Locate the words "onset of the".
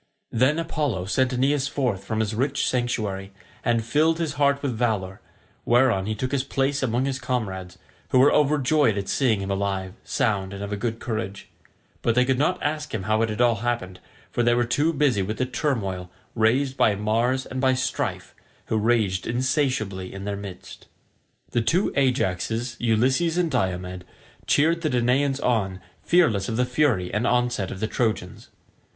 27.27-27.85